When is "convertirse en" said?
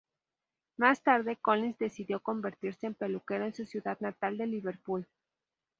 2.23-2.95